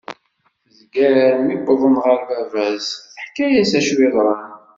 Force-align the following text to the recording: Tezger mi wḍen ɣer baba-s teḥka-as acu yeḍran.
Tezger 0.63 1.31
mi 1.45 1.55
wḍen 1.67 1.95
ɣer 2.03 2.19
baba-s 2.29 2.87
teḥka-as 3.15 3.71
acu 3.79 3.95
yeḍran. 4.01 4.51